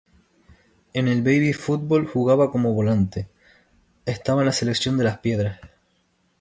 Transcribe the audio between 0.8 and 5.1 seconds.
En el baby fútbol jugaba como volante, estaba en la selección de